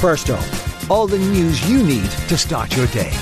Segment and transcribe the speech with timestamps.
[0.00, 0.42] First up,
[0.90, 3.12] all the news you need to start your day.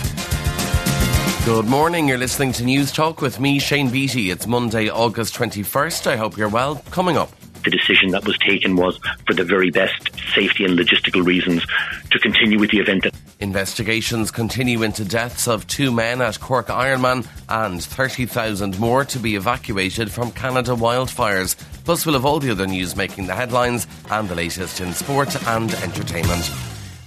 [1.45, 2.07] Good morning.
[2.07, 4.31] You're listening to Newstalk with me, Shane Beatty.
[4.31, 6.07] It's Monday, August 21st.
[6.07, 6.77] I hope you're well.
[6.93, 7.33] Coming up.
[7.65, 8.97] The decision that was taken was
[9.27, 11.67] for the very best safety and logistical reasons
[12.13, 13.09] to continue with the event.
[13.41, 19.35] Investigations continue into deaths of two men at Cork Ironman and 30,000 more to be
[19.35, 21.57] evacuated from Canada wildfires.
[21.89, 25.35] Plus, we'll have all the other news making the headlines and the latest in sport
[25.49, 26.53] and entertainment.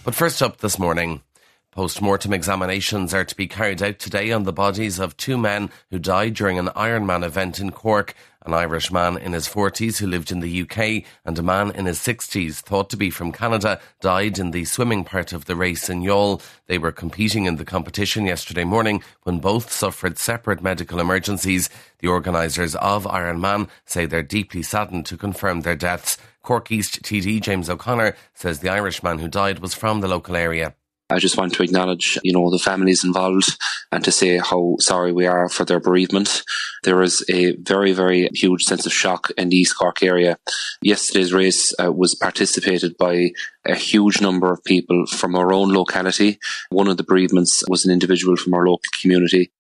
[0.04, 1.22] But first up this morning.
[1.70, 5.70] Post mortem examinations are to be carried out today on the bodies of two men
[5.92, 8.16] who died during an Ironman event in Cork.
[8.44, 11.86] An Irish man in his 40s who lived in the UK and a man in
[11.86, 15.90] his 60s, thought to be from Canada, died in the swimming part of the race
[15.90, 16.42] in Youghal.
[16.66, 21.70] They were competing in the competition yesterday morning when both suffered separate medical emergencies.
[22.00, 26.18] The organisers of Ironman say they're deeply saddened to confirm their deaths.
[26.42, 30.74] Cork East TD James O'Connor says the Irishman who died was from the local area.
[31.12, 33.58] I just want to acknowledge, you know, the families involved
[33.92, 36.44] and to say how sorry we are for their bereavement.
[36.84, 40.38] There is a very, very huge sense of shock in the East Cork area.
[40.82, 43.32] Yesterday's race uh, was participated by
[43.66, 46.40] a huge number of people from our own locality.
[46.70, 49.52] One of the bereavements was an individual from our local community.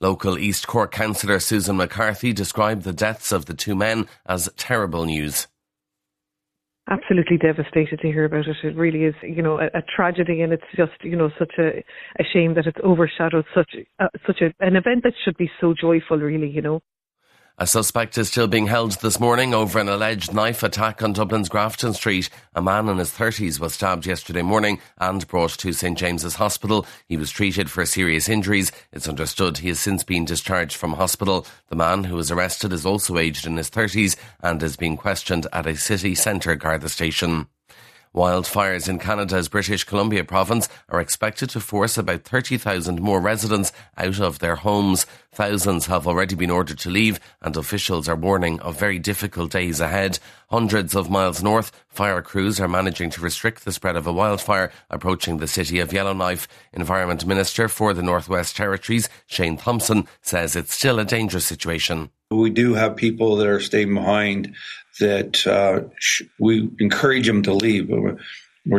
[0.00, 5.04] Local East Cork councillor Susan McCarthy described the deaths of the two men as terrible
[5.04, 5.48] news
[6.90, 8.56] absolutely devastated to hear about it.
[8.62, 11.84] It really is, you know, a, a tragedy, and it's just, you know, such a,
[12.20, 15.74] a shame that it's overshadowed such uh, such a, an event that should be so
[15.78, 16.80] joyful, really, you know.
[17.60, 21.48] A suspect is still being held this morning over an alleged knife attack on Dublin's
[21.48, 22.30] Grafton Street.
[22.54, 26.86] A man in his 30s was stabbed yesterday morning and brought to St James's Hospital.
[27.08, 28.70] He was treated for serious injuries.
[28.92, 31.48] It's understood he has since been discharged from hospital.
[31.68, 35.48] The man who was arrested is also aged in his 30s and is being questioned
[35.52, 37.48] at a city centre Garda station.
[38.14, 44.18] Wildfires in Canada's British Columbia province are expected to force about 30,000 more residents out
[44.20, 45.06] of their homes.
[45.32, 49.78] Thousands have already been ordered to leave, and officials are warning of very difficult days
[49.78, 50.18] ahead.
[50.50, 54.72] Hundreds of miles north, fire crews are managing to restrict the spread of a wildfire
[54.90, 56.48] approaching the city of Yellowknife.
[56.72, 62.10] Environment Minister for the Northwest Territories, Shane Thompson, says it's still a dangerous situation.
[62.30, 64.54] We do have people that are staying behind
[65.00, 67.88] that uh, sh- we encourage them to leave.
[67.88, 68.18] We're,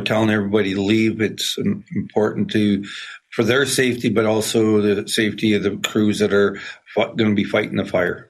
[0.01, 1.19] telling everybody to leave.
[1.19, 2.85] It's important to
[3.31, 6.59] for their safety, but also the safety of the crews that are
[6.95, 8.29] going to be fighting the fire.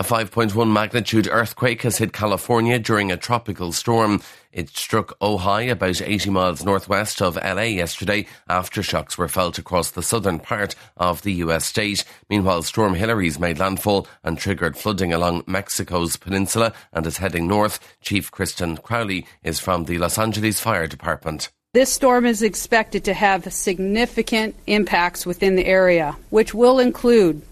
[0.00, 4.22] A 5.1 magnitude earthquake has hit California during a tropical storm.
[4.50, 8.26] It struck Ojai about 80 miles northwest of LA yesterday.
[8.48, 12.06] Aftershocks were felt across the southern part of the US state.
[12.30, 17.78] Meanwhile, Storm Hilary's made landfall and triggered flooding along Mexico's peninsula and is heading north.
[18.00, 21.50] Chief Kristen Crowley is from the Los Angeles Fire Department.
[21.74, 27.42] This storm is expected to have significant impacts within the area, which will include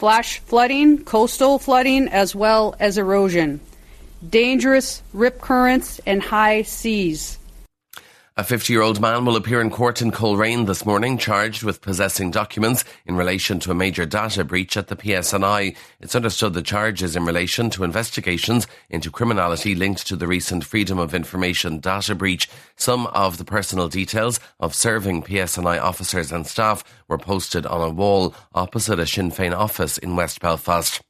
[0.00, 3.60] flash flooding, coastal flooding, as well as erosion,
[4.26, 7.38] dangerous rip currents, and high seas.
[8.40, 11.82] A 50 year old man will appear in court in Coleraine this morning, charged with
[11.82, 15.76] possessing documents in relation to a major data breach at the PSNI.
[16.00, 20.64] It's understood the charge is in relation to investigations into criminality linked to the recent
[20.64, 22.48] Freedom of Information data breach.
[22.76, 27.92] Some of the personal details of serving PSNI officers and staff were posted on a
[27.92, 31.02] wall opposite a Sinn Féin office in West Belfast.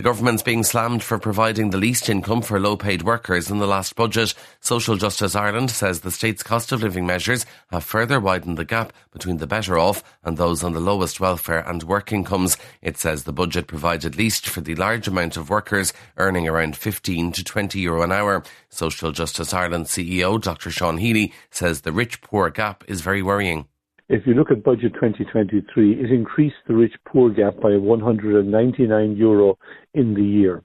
[0.00, 3.66] The government's being slammed for providing the least income for low paid workers in the
[3.66, 4.32] last budget.
[4.58, 8.94] Social Justice Ireland says the state's cost of living measures have further widened the gap
[9.12, 12.56] between the better off and those on the lowest welfare and work incomes.
[12.80, 17.32] It says the budget provided least for the large amount of workers earning around 15
[17.32, 18.42] to 20 euro an hour.
[18.70, 20.70] Social Justice Ireland CEO Dr.
[20.70, 23.66] Sean Healy says the rich poor gap is very worrying.
[24.12, 29.56] If you look at budget 2023, it increased the rich poor gap by 199 euro
[29.94, 30.64] in the year.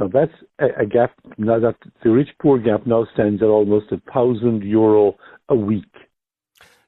[0.00, 1.12] Now that's a, a gap.
[1.38, 5.14] Now that the rich poor gap now stands at almost a thousand euro
[5.48, 5.94] a week.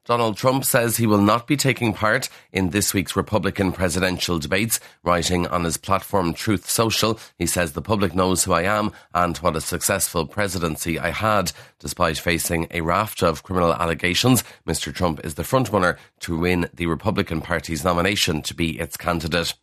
[0.04, 4.78] Donald Trump says he will not be taking part in this week's Republican presidential debates.
[5.02, 9.38] Writing on his platform Truth Social, he says the public knows who I am and
[9.38, 11.52] what a successful presidency I had.
[11.78, 14.94] Despite facing a raft of criminal allegations, Mr.
[14.94, 19.54] Trump is the frontrunner to win the Republican Party's nomination to be its candidate.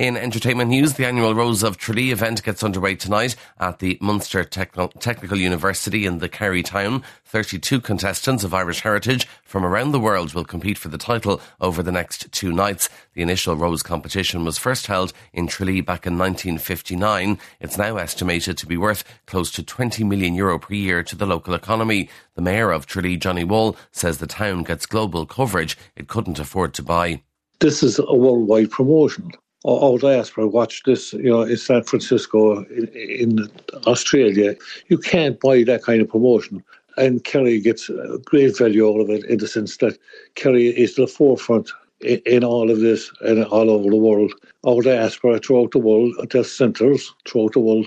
[0.00, 4.44] In entertainment news, the annual Rose of Tralee event gets underway tonight at the Munster
[4.44, 7.02] Technical University in the Kerry town.
[7.26, 11.82] 32 contestants of Irish heritage from around the world will compete for the title over
[11.82, 12.88] the next two nights.
[13.12, 17.38] The initial Rose competition was first held in Tralee back in 1959.
[17.60, 21.26] It's now estimated to be worth close to 20 million euro per year to the
[21.26, 22.08] local economy.
[22.36, 26.72] The mayor of Tralee, Johnny Wall, says the town gets global coverage it couldn't afford
[26.72, 27.22] to buy.
[27.58, 32.86] This is a worldwide promotion all diaspora watch this, you know, in San Francisco, in,
[32.88, 33.50] in,
[33.86, 34.56] Australia.
[34.88, 36.64] You can't buy that kind of promotion.
[36.96, 37.90] And Kerry gets
[38.24, 39.98] great value out of it in the sense that
[40.34, 41.70] Kerry is the forefront
[42.00, 44.32] in, all of this and all over the world.
[44.66, 47.86] Our diaspora throughout the world, there's centres throughout the world.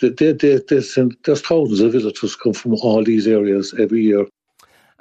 [0.00, 4.26] They, they, they, there's thousands of visitors come from all these areas every year.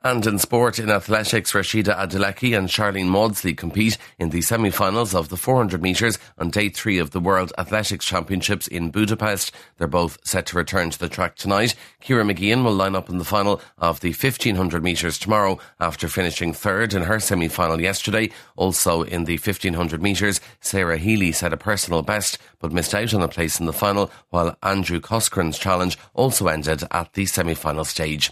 [0.03, 5.29] And in sport, in athletics, Rhasidat Adeleke and Sharlene Mawdsley compete in the semi-finals of
[5.29, 9.51] the 400 metres on day three of the World Athletics Championships in Budapest.
[9.77, 11.75] They're both set to return to the track tonight.
[11.99, 16.51] Ciara Mageean will line up in the final of the 1500 metres tomorrow after finishing
[16.51, 18.31] third in her semi-final yesterday.
[18.55, 23.21] Also in the 1500 metres, Sarah Healy set a personal best but missed out on
[23.21, 28.31] a place in the final while Andrew Coscoran's challenge also ended at the semi-final stage.